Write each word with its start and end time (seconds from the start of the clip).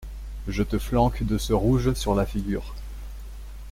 Je 0.47 0.63
te 0.63 0.79
flanque 0.79 1.21
de 1.21 1.37
ce 1.37 1.53
rouge 1.53 1.93
sur 1.93 2.15
la 2.15 2.25
figure. 2.25 2.73